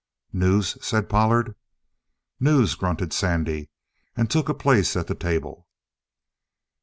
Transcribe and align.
"News?" 0.33 0.83
said 0.83 1.09
Pollard. 1.09 1.53
"News," 2.39 2.73
grunted 2.73 3.13
Sandy, 3.13 3.69
and 4.17 4.31
took 4.31 4.49
a 4.49 4.55
place 4.55 4.95
at 4.95 5.05
the 5.05 5.13
table. 5.13 5.67